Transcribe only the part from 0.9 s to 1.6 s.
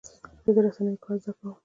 کار زده کوم.